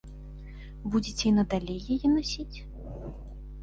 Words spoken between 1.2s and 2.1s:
і надалей яе